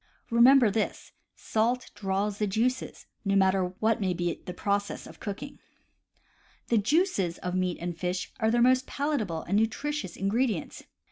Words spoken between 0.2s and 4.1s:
Remember this: salt draws the juices, no mat ter what